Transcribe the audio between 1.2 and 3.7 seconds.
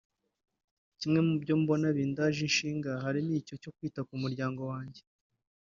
mu byo mbona bindaje ishinga harimo icyo